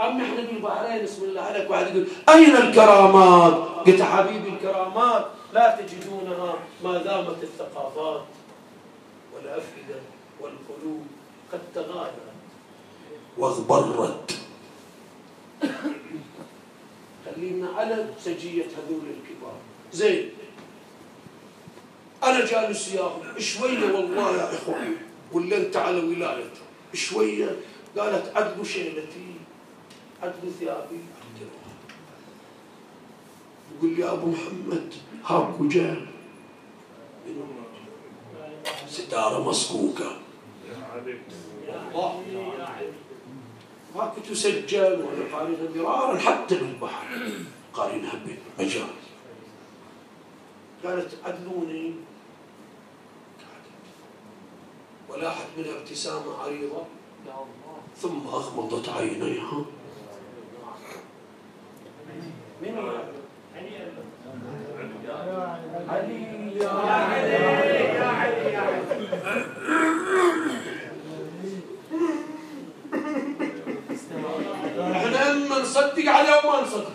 أما 0.00 0.24
إحنا 0.24 0.40
بالبحرين 0.40 1.04
بسم 1.04 1.24
الله 1.24 1.40
عليك 1.40 1.70
واحد 1.70 1.86
يقول 1.86 2.06
أين 2.28 2.56
الكرامات؟ 2.56 3.54
قلت 3.86 4.02
حبيبي 4.02 4.48
الكرامات 4.48 5.26
لا 5.52 5.76
تجدونها 5.80 6.54
ما 6.84 6.98
دامت 6.98 7.42
الثقافات 7.42 8.24
والأفئدة 9.34 10.00
والقلوب 10.40 11.06
قد 11.52 11.60
تغايرت. 11.74 12.34
واغبرت. 13.38 14.38
خلينا 17.26 17.68
على 17.76 18.06
سجية 18.20 18.62
هذول 18.64 19.02
الكبار. 19.10 19.56
زين. 19.92 20.30
أنا 22.24 22.44
جالس 22.46 22.92
وياهم. 22.92 23.38
شوية 23.38 23.92
والله 23.92 24.36
يا 24.36 24.54
إخوان. 24.54 24.96
والليل 25.32 25.76
على 25.76 25.98
ولايته 25.98 26.64
شوية 26.94 27.56
قالت 27.98 28.36
عدلوا 28.36 28.64
شيلتي. 28.64 29.34
عدلوا 30.24 30.52
ثيابي. 30.58 31.00
يقول 33.76 33.90
لي 33.96 34.12
أبو 34.12 34.26
محمد 34.26 34.94
هاكو 35.24 35.68
جال 35.68 36.06
ستارة 38.88 39.48
مصكوكة 39.48 40.16
الله 41.94 42.22
ما 43.96 44.06
كنت 44.06 44.32
سجل 44.32 45.02
ولا 45.04 45.36
قارنها 45.36 45.82
مرارا 45.82 46.18
حتى 46.18 46.54
بالبحر. 46.54 47.06
قارنها 47.74 48.12
بالمجال. 48.24 48.94
قالت 50.84 51.18
عدلوني. 51.24 51.94
ولاحت 55.08 55.46
منها 55.58 55.78
ابتسامة 55.78 56.38
عريضة. 56.38 56.82
ثم 57.96 58.26
أغمضت 58.26 58.88
عينيها. 58.88 59.64
علي 65.88 66.58
يا 66.60 66.70
اما 75.30 75.58
نصدق 75.62 76.08
عليه 76.12 76.30
وما 76.44 76.60
نصدق 76.62 76.92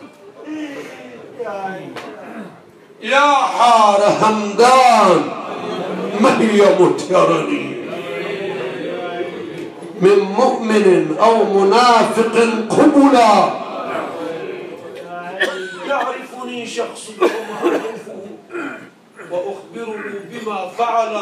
يا 3.01 3.19
حار 3.33 4.01
همدان 4.21 5.21
ما 6.21 6.39
هي 6.41 6.75
متيرني 6.79 7.75
من 10.01 10.19
مؤمن 10.37 11.17
أو 11.21 11.43
منافق 11.59 12.35
قبلا 12.69 13.49
يعرفني 15.89 16.67
شخص 16.67 17.09
وما 17.21 17.57
أعرفه 17.63 18.21
وأخبره 19.31 20.03
بما 20.31 20.69
فعل 20.69 21.21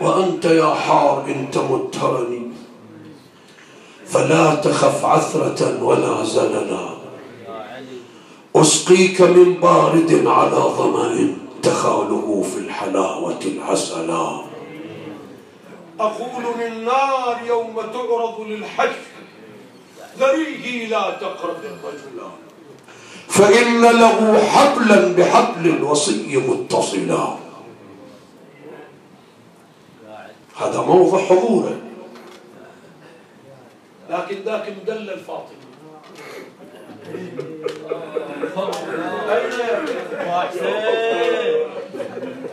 وأنت 0.00 0.44
يا 0.44 0.74
حار 0.74 1.24
إن 1.28 1.50
تمترني 1.50 2.50
فلا 4.06 4.54
تخف 4.54 5.04
عثرة 5.04 5.84
ولا 5.84 6.24
زللا. 6.24 6.88
أسقيك 8.56 9.20
من 9.20 9.54
بارد 9.54 10.26
على 10.26 10.60
ظمأ 10.78 11.36
تخاله 11.62 12.42
في 12.42 12.58
الحلاوة 12.58 13.40
العسلا. 13.46 14.40
أقول 16.00 16.44
للنار 16.60 17.40
يوم 17.46 17.76
تعرض 17.94 18.40
للحشر 18.40 19.13
ذريه 20.18 20.86
لا 20.86 21.10
تقرب 21.20 21.56
الرجل 21.64 22.18
فإن 23.28 23.82
له 23.82 24.42
حبلا 24.42 25.08
بحبل 25.12 25.68
الوصي 25.68 26.36
متصلا. 26.36 27.28
هذا 30.56 30.80
موضع 30.80 31.18
حضوره. 31.18 31.76
لكن 34.10 34.36
ذاك 34.44 34.74
مدلل 34.82 35.18
فاطمة 35.18 35.64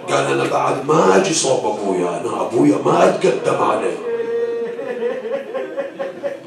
قال 0.10 0.26
أنا 0.26 0.50
بعد 0.50 0.86
ما 0.86 1.16
أجي 1.16 1.34
صوب 1.34 1.66
أبويا 1.66 2.10
أنا 2.22 2.42
أبويا 2.42 2.78
ما 2.86 3.10
أتقدم 3.10 3.64
عليه. 3.64 4.11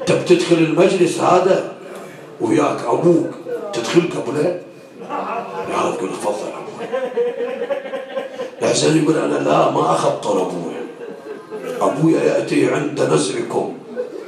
تب 0.05 0.25
تدخل 0.25 0.55
المجلس 0.55 1.19
هذا 1.19 1.71
وياك 2.41 2.77
أبوك 2.87 3.29
تدخل 3.73 4.01
قبله؟ 4.01 4.61
لا 5.69 5.91
تقول 5.95 6.09
تفضل 6.09 6.47
أبوي. 6.47 6.87
الحسين 8.61 9.03
يقول 9.03 9.17
أنا 9.17 9.33
لا 9.37 9.71
ما 9.71 9.81
أخطر 9.91 10.41
أبويا 10.41 10.81
أبويا 11.81 12.21
يأتي 12.23 12.73
عند 12.73 13.01
نزعكم 13.01 13.77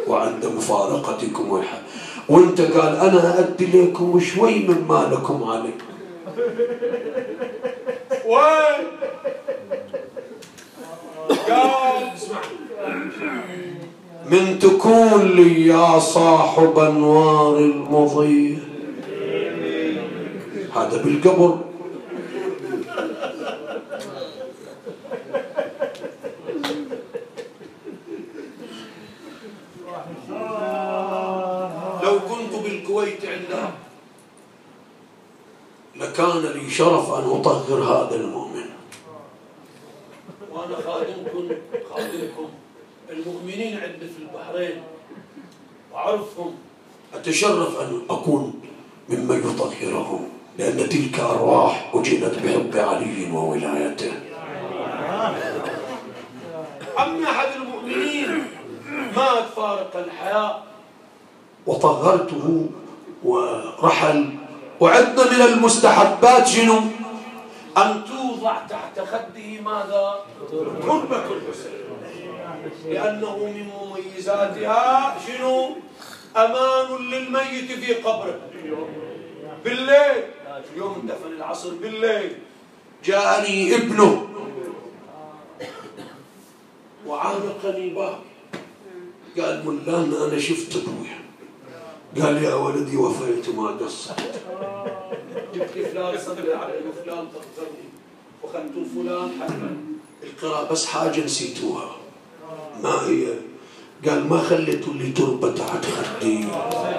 وعند 0.07 0.45
مفارقتكم. 0.45 1.51
ويح- 1.51 1.81
وانت 2.29 2.61
قال 2.61 2.95
أنا 2.95 3.39
أدي 3.39 3.65
لكم 3.81 4.19
شوي 4.19 4.59
مما 4.67 5.09
لكم 5.11 5.43
علي. 5.43 5.73
وين؟ 8.25 8.87
قال 11.49 12.03
اسمع 12.15 12.39
من 14.31 14.59
تكون 14.59 15.35
لي 15.35 15.67
يا 15.67 15.99
صاحب 15.99 16.79
أنوار 16.79 17.57
المضيء 17.57 18.59
هذا 20.75 21.03
بالقبر. 21.03 21.59
لو 32.03 32.19
كنت 32.19 32.63
بالكويت 32.63 33.25
عندها 33.25 33.71
لكان 35.95 36.41
لي 36.41 36.69
شرف 36.69 37.09
أن 37.13 37.29
أطهر 37.29 37.83
هذا 37.83 38.15
المؤمن. 38.15 38.65
وأنا 40.52 40.75
خادمكم 40.75 41.49
خادمكم. 41.89 42.49
المؤمنين 43.10 43.79
عندي 43.79 44.08
في 44.08 44.19
البحرين 44.19 44.81
واعرفهم 45.93 46.55
أتشرف 47.13 47.79
أن 47.81 48.01
أكون 48.10 48.62
ممن 49.10 49.39
يطهرهم 49.39 50.29
لأن 50.58 50.89
تلك 50.89 51.19
أرواح 51.19 51.91
اجلت 51.93 52.39
بحب 52.43 52.77
علي 52.77 53.31
وولايته. 53.31 54.12
أما 56.99 57.29
أحد 57.31 57.47
المؤمنين 57.55 58.45
مات 59.15 59.43
فارق 59.55 59.97
الحياة. 59.97 60.63
وطهرته 61.67 62.69
ورحل. 63.23 64.29
وعدنا 64.79 65.31
من 65.31 65.41
المستحبات 65.41 66.47
شنو؟ 66.47 66.79
أن 67.77 68.01
توضع 68.05 68.55
تحت 68.69 68.99
خده 68.99 69.62
ماذا؟ 69.63 70.19
كربة. 70.85 71.25
الحسين 71.25 71.87
لأنه 72.85 73.37
من 73.37 73.69
مميزاتها 73.69 75.17
شنو؟ 75.27 75.75
أمان 76.35 77.09
للميت 77.11 77.71
في 77.71 77.93
قبره. 77.93 78.39
بالليل 79.63 80.23
يوم 80.75 81.09
دفن 81.09 81.31
العصر 81.37 81.73
بالليل 81.73 82.35
جاءني 83.03 83.75
ابنه. 83.75 84.27
وعانقني 87.07 87.89
باب. 87.89 88.19
قال 89.37 89.65
مولانا 89.65 90.25
أنا 90.25 90.39
شفت 90.39 90.75
أبويا. 90.75 91.19
قال 92.21 92.43
يا 92.43 92.53
ولدي 92.53 92.97
وفيت 92.97 93.49
ما 93.49 93.67
قصرت. 93.67 94.41
جبت 95.55 95.87
فلان 95.91 96.17
صلي 96.17 96.53
عليه 96.53 96.81
وفلان 96.89 97.27
طهرني 97.33 97.87
وخلتوا 98.43 98.83
فلان 98.95 99.29
حتى 99.41 99.69
القراءة 100.23 100.71
بس 100.71 100.85
حاجة 100.85 101.25
نسيتوها. 101.25 101.95
ما 102.84 103.08
هي 103.08 103.25
قال 104.10 104.28
ما 104.30 104.38
خليتوا 104.38 104.94
لي 104.94 105.12
تربة 105.12 105.52
تحت 105.52 105.86
خدي 105.86 106.46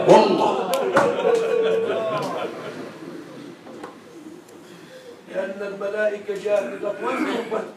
والله 0.09 0.71
لأن 5.35 5.73
الملائكة 5.75 6.35
جاءت 6.45 6.85
قالت 6.85 7.03
وين 7.05 7.27
تربتك؟ 7.27 7.75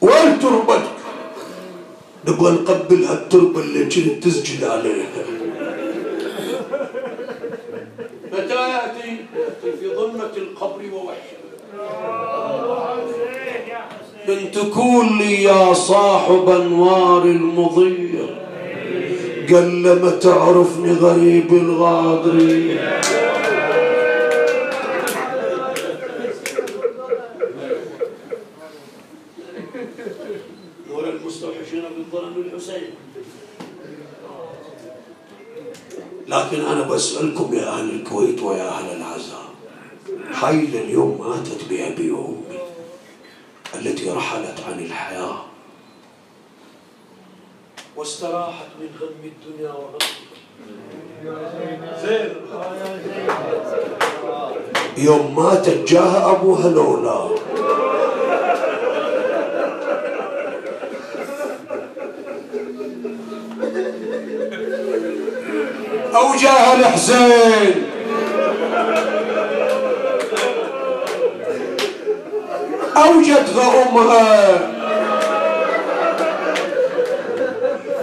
وين 0.00 0.38
تربتك؟ 0.38 0.88
نبغى 2.28 2.52
نقبل 2.52 3.04
هالتربة 3.04 3.60
اللي 3.60 3.84
كنت 3.84 4.24
تسجد 4.24 4.64
عليها 4.64 5.24
متى 8.32 8.54
يأتي؟ 8.70 9.08
يأتي 9.36 9.76
في 9.80 9.94
ظلمة 9.96 10.36
القبر 10.36 10.82
ووحشة 10.92 11.38
تكون 14.36 15.18
لي 15.18 15.42
يا 15.42 15.72
صاحب 15.72 16.48
أنوار 16.48 17.22
المضية 17.22 18.48
قل 19.48 20.00
ما 20.02 20.10
تعرفني 20.10 20.92
غريب 20.92 21.52
الغادري 21.52 22.78
نور 30.88 31.08
المستوحشين 31.08 31.82
بالظلم 31.96 32.34
الحسين. 32.36 32.90
لكن 36.28 36.60
أنا 36.60 36.82
بسألكم 36.82 37.54
يا 37.54 37.68
أهل 37.68 37.90
الكويت 37.90 38.42
ويا 38.42 38.68
أهل 38.68 38.96
العزاء 38.96 39.48
حيل 40.32 40.76
اليوم 40.76 41.28
ماتت 41.28 41.64
بأبي 41.70 42.10
وأمي 42.10 42.58
التي 43.74 44.10
رحلت 44.10 44.60
عن 44.68 44.78
الحياة 44.78 45.36
واستراحت 47.96 48.66
غم 49.18 49.24
الدنيا 49.24 49.74
يوم 54.96 55.34
ماتت 55.36 55.84
جاه 55.88 56.30
أبوها 56.32 56.68
لولا 56.68 57.28
أو 66.14 66.34
جاه 66.42 66.74
الحسين 66.74 67.84
أوجدها 72.96 73.88
أمها. 73.88 74.78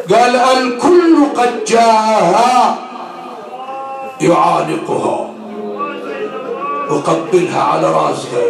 قال 0.10 0.36
الكل 0.36 0.95
قد 1.38 1.64
جاءها 1.68 2.76
يعانقها 4.22 5.30
وقبلها 6.90 7.62
على 7.64 7.88
راسها 7.88 8.46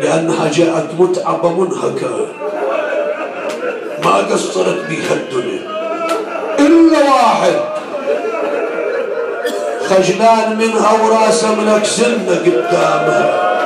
لأنها 0.00 0.50
جاءت 0.52 0.86
متعبة 0.98 1.48
منهكة. 1.48 2.26
ما 4.04 4.16
قصرت 4.16 4.86
بها 4.90 5.14
الدنيا. 5.14 5.62
إلا 6.58 6.98
واحد. 6.98 7.60
خجلان 9.88 10.58
منها 10.58 10.92
وراسة 11.02 11.54
منك 11.54 11.84
سنة 11.84 12.40
قدامها. 12.44 13.61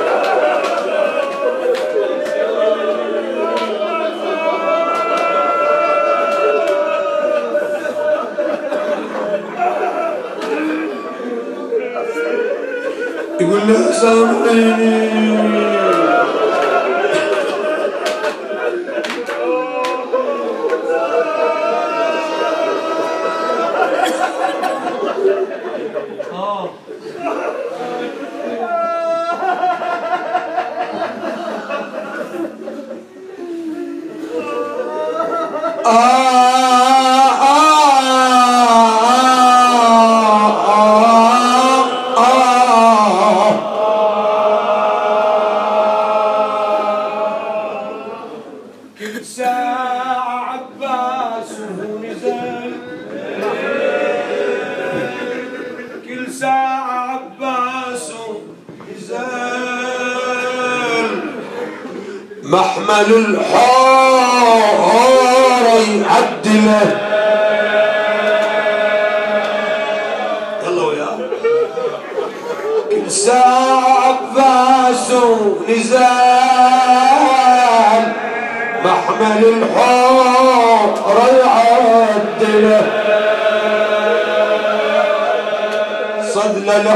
يقول 13.41 13.59
لها 13.67 13.91
سامحيني. 13.91 15.86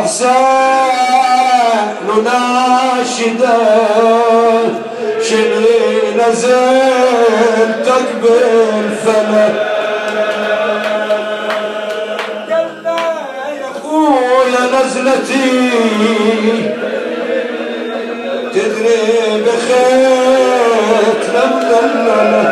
الحسين 0.02 0.32
نناشده 2.08 3.58
شني 5.30 5.78
نزلتك 6.18 8.08
خويا 13.82 14.64
نزلتي 14.74 15.50
تدري 18.54 19.44
بخيت 19.46 21.22
لمدلله 21.34 22.22
ما 22.32 22.51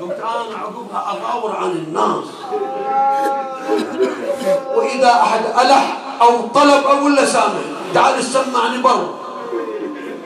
قلت 0.00 0.20
أنا 0.20 0.58
عقبها 0.58 1.00
اغاور 1.12 1.56
عن 1.56 1.70
الناس. 1.70 2.24
وإذا 4.74 5.10
أحد 5.10 5.40
ألح 5.66 5.96
أو 6.22 6.46
طلب 6.54 6.84
أقول 6.84 7.16
له 7.16 7.24
سامح 7.24 7.64
تعال 7.94 8.24
سمعني 8.24 8.78
برا. 8.82 9.08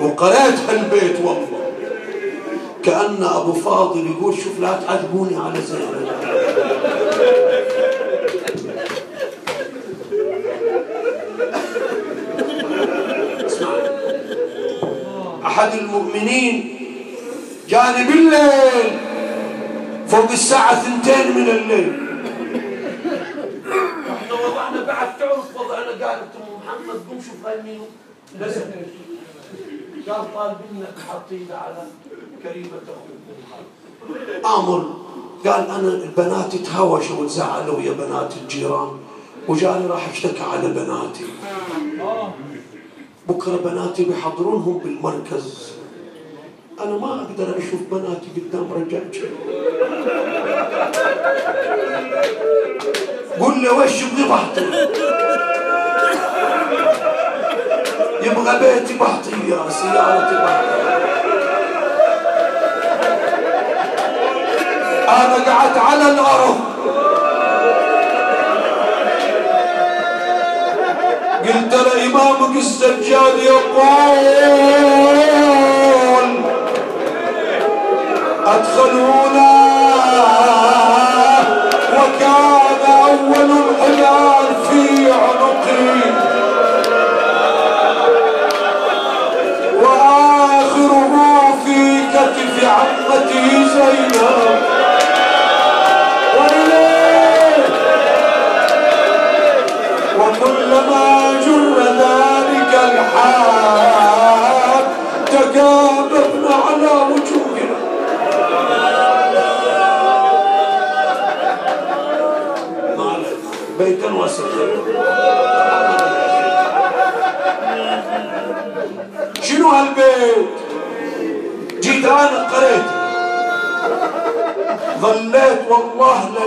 وقريت 0.00 0.58
هالبيت 0.68 1.16
والله. 1.24 1.48
كأن 2.84 3.22
أبو 3.22 3.52
فاضل 3.52 4.10
يقول 4.10 4.34
شوف 4.34 4.60
لا 4.60 4.72
تعذبوني 4.86 5.36
على 5.36 5.60
زينب 5.60 6.08
أحد 15.54 15.72
المؤمنين. 15.78 16.54
جاني 17.68 18.04
بالليل 18.04 18.98
فوق 20.06 20.30
الساعة 20.30 20.74
ثنتين 20.82 21.26
من 21.36 21.48
الليل. 21.48 21.92
إحنا 24.16 24.32
وضعنا 24.32 24.84
بعد 24.84 25.18
تعرف 25.18 25.56
وضعنا. 25.56 25.90
قالت 25.90 26.32
ام 26.36 26.48
محمد 26.58 26.98
قوم 27.08 27.20
شوف 27.20 27.46
هاي 27.46 27.78
نزل 28.40 28.64
قال 30.08 30.34
طالب 30.34 30.56
منك 30.72 30.94
حط 31.08 31.32
ايده 31.32 31.58
على 31.58 31.82
كريمة 32.42 32.80
أخوك. 32.94 34.44
أمر 34.58 34.94
قال 35.46 35.70
أنا 35.70 35.88
البنات 35.88 36.56
تهاوشوا 36.56 37.16
وتزعلوا 37.20 37.80
يا 37.80 37.92
بنات 37.92 38.32
الجيران 38.42 38.98
وجاني 39.48 39.86
راح 39.86 40.08
اشتكى 40.08 40.42
على 40.42 40.68
بناتي. 40.68 41.24
بكرة 43.28 43.56
بناتي 43.64 44.04
بيحضرونهم 44.04 44.78
بالمركز. 44.78 45.72
أنا 46.80 46.96
ما 46.98 47.14
أقدر 47.14 47.58
أشوف 47.58 47.80
بناتي 47.90 48.28
قدام 48.36 48.72
رجال 48.72 49.10
قول 53.40 53.62
له 53.62 53.72
وش 53.72 54.02
يبغي 54.02 54.28
بحطي 54.28 54.88
يبغى 58.22 58.58
بيتي 58.58 58.98
بحطيه 58.98 59.68
سيارتي 59.68 60.34
بحطيه 60.34 60.84
أنا 65.08 65.44
قعدت 65.44 65.78
على 65.78 66.10
الأرض. 66.10 66.73
قلت 71.54 71.74
لإمامك 71.74 72.56
السجاد 72.56 73.38
يقول 73.38 73.84
أدخلونا 78.46 79.53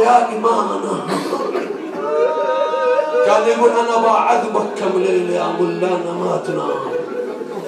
ليالي 0.08 0.40
ما 0.40 0.50
انام 0.62 1.08
كان 3.26 3.48
يقول 3.48 3.70
أنا 3.72 3.98
بعذبك 4.04 4.68
كم 4.80 5.00
ليلة 5.02 5.34
يا 5.36 5.48
مولانا 5.60 6.12
ما 6.12 6.42
تنام. 6.48 6.70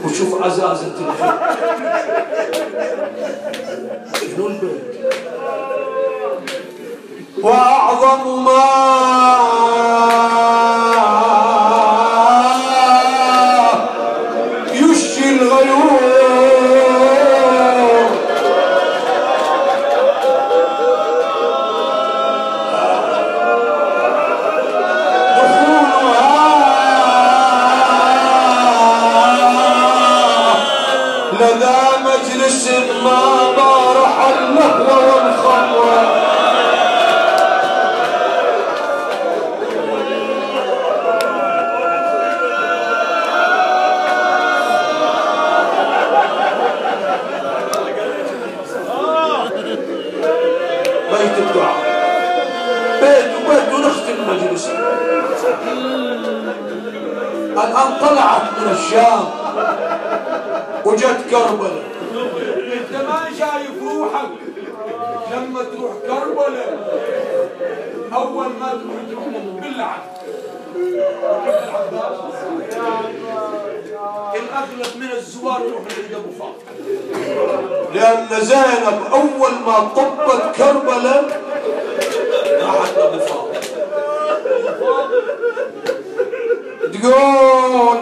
وشوف 0.05 0.43
عزازة 0.43 0.93
الحب 0.99 1.39
شنو 4.35 4.47
البيت؟ 4.47 4.83
وأعظم 7.43 8.28
المجلس. 54.31 54.69
الآن 57.51 57.89
طلعت 58.01 58.41
من 58.57 58.71
الشام 58.71 59.25
وجت 60.85 61.17
كربلاء 61.31 61.83
أنت 62.73 62.93
ما 63.07 63.19
شايف 63.39 63.83
روحك 63.83 64.29
لما 65.33 65.63
تروح 65.63 65.93
كربلاء 66.07 66.71
أول 68.13 68.47
ما 68.47 68.67
تروح 68.67 69.01
تروح 69.09 69.43
باللعب. 69.61 70.01
الاغلب 74.35 74.91
من 74.95 75.11
الزوار 75.17 75.61
يروح 75.61 75.81
عند 75.81 76.13
أبو 76.13 76.31
فاطمة. 76.39 76.71
لأن 77.93 78.41
زينب 78.41 78.99
أول 79.11 79.53
ما 79.65 79.79
طبت 79.95 80.55
كربلاء 80.55 81.41
راحت 82.61 82.97
أبو 82.97 83.19
فاطمة. 83.19 83.48
تقول 87.01 87.97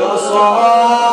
يا 0.00 0.16
صام 0.16 1.03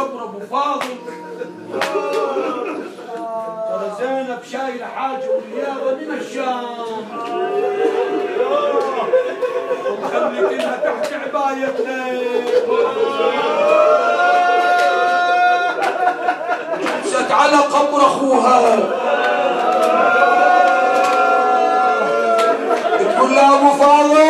ابو 0.00 0.40
فاضل 0.50 0.96
ترى 3.68 3.88
زينب 3.98 4.42
شايلة 4.52 4.86
حاجة 4.86 5.28
ورياضه 5.30 5.90
من 5.96 6.10
الشام. 6.20 6.64
ومخليكنها 9.90 10.76
تحت 10.84 11.10
عبايتنا 11.12 11.98
جلست 16.82 17.30
على 17.30 17.56
قبر 17.56 18.00
أخوها. 18.00 18.60
تقول 22.98 23.30
له 23.34 23.54
أبو 23.54 23.70
فاضل. 23.70 24.22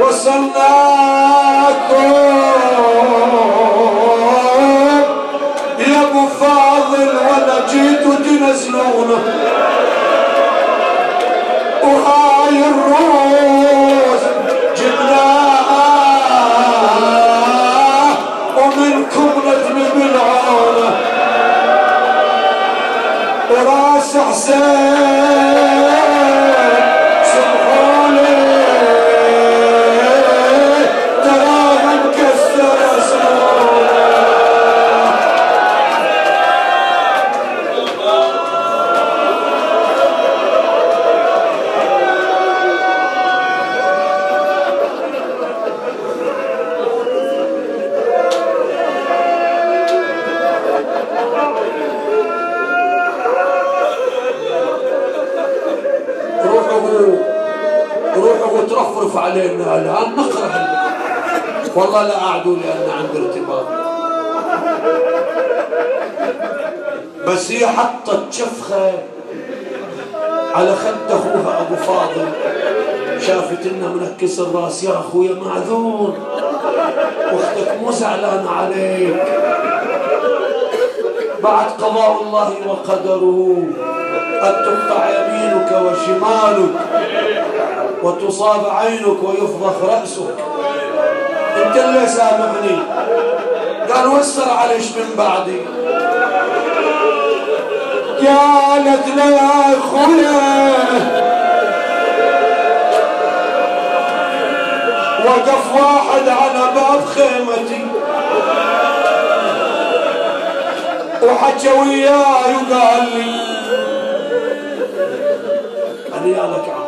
وصلناكم 0.00 1.39
يا 5.78 6.02
أبو 6.02 6.26
فاضل 6.40 7.08
ولا 7.08 7.66
جيتوا 7.72 8.14
تنزلونه 8.14 9.39
روحه 58.50 58.66
ترفرف 58.66 59.16
علينا 59.16 59.76
الآن. 59.76 60.12
نكره 60.16 60.68
والله 61.76 62.02
لا 62.02 62.22
أعدو 62.22 62.56
لأن 62.56 62.90
عندي 62.98 63.18
ارتباط. 63.18 63.66
بس 67.26 67.50
هي 67.50 67.66
حطت 67.66 68.20
شفخة 68.30 68.92
على 70.54 70.76
خد 70.76 71.10
أخوها 71.10 71.60
أبو 71.60 71.76
فاضل. 71.76 72.28
شافت 73.26 73.66
إنه 73.66 73.88
منكس 73.88 74.40
الرأس. 74.40 74.84
يا 74.84 74.90
أخويا 74.90 75.34
معذور. 75.34 76.14
واختك 77.32 77.78
مو 77.82 77.90
زعلانة 77.90 78.50
عليك. 78.50 79.22
بعد 81.42 81.66
قضاء 81.82 82.22
الله 82.22 82.52
وقدره 82.66 83.64
قد 84.42 84.54
تقطع 84.64 85.08
يمينك 85.08 85.70
وشمالك. 85.72 86.74
وتصاب 88.02 88.66
عينك 88.70 89.22
ويفضخ 89.22 89.84
رأسك. 89.84 90.34
انت 91.56 91.76
اللي 91.76 92.06
سامحني. 92.06 92.78
قال 93.94 94.06
وسر 94.08 94.50
عليش 94.50 94.84
من 94.84 95.14
بعدي. 95.18 95.60
قالت 98.26 99.08
له 99.16 99.24
يا 99.24 99.78
أخويا. 99.78 100.72
وقف 105.26 105.74
واحد 105.74 106.28
على 106.28 106.74
باب 106.74 107.04
خيمتي. 107.04 107.86
وحكى 111.22 111.68
وياي 111.68 112.10
وقال 112.10 113.04
لي 113.14 113.40
هنيالك 116.14 116.68
يا 116.68 116.74
هنيالك 116.74 116.79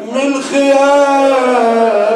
من 0.00 0.16
الخيام 0.34 2.09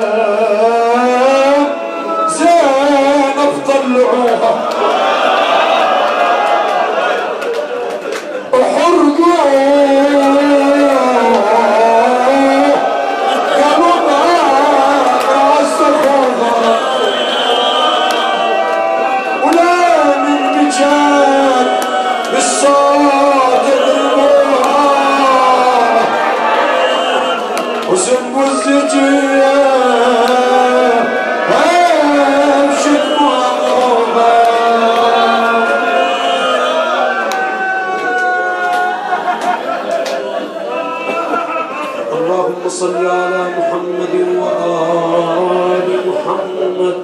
صل 42.74 43.07
على 43.07 43.43
محمد 43.59 44.14
وآل 44.39 45.89
محمد. 46.09 46.97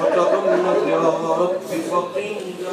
وتغمد 0.00 0.80
يا 0.88 1.06
رب 1.40 1.70
فقيدنا 1.90 2.69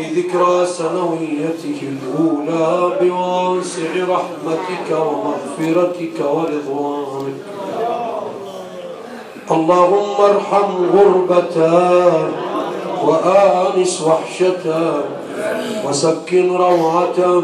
ذكرى 0.00 0.66
سنويته 0.66 1.78
الأولى 1.82 2.92
بواسع 3.00 3.90
رحمتك 4.08 4.88
ومغفرتك 4.90 6.18
ورضوانك. 6.20 7.40
اللهم 9.50 10.16
ارحم 10.20 10.70
غربته 10.94 12.12
وآنس 13.06 13.94
وحشته 14.02 14.92
وسكن 15.88 16.46
روعته 16.56 17.42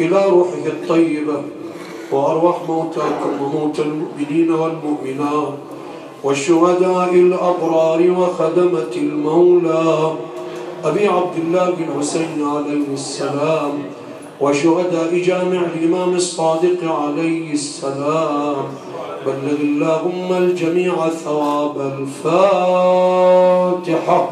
إلى 0.00 0.26
روحه 0.26 0.66
الطيبة 0.66 1.42
وأرواح 2.12 2.56
موتاكم 2.68 3.42
وموتى 3.42 3.82
المؤمنين 3.82 4.50
والمؤمنات 4.50 5.54
والشهداء 6.24 7.14
الأبرار 7.14 8.10
وخدمة 8.10 8.92
المولى. 8.96 10.12
أبي 10.84 11.08
عبد 11.08 11.36
الله 11.38 11.68
الحسين 11.68 12.48
عليه 12.54 12.86
السلام 12.92 13.72
وشهداء 14.40 15.18
جامع 15.18 15.60
الإمام 15.74 16.14
الصادق 16.14 16.84
عليه 16.84 17.52
السلام. 17.52 18.56
بلغ 19.26 19.60
اللهم 19.60 20.32
الجميع 20.32 21.08
ثواب 21.08 21.92
الفاتحة. 21.98 24.30